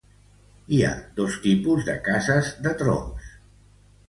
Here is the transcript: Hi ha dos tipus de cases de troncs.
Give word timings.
Hi 0.77 0.79
ha 0.87 0.93
dos 1.19 1.37
tipus 1.43 1.85
de 1.91 1.97
cases 2.09 2.51
de 2.65 2.73
troncs. 2.81 3.31